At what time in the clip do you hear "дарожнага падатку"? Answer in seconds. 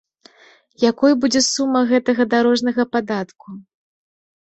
2.33-3.47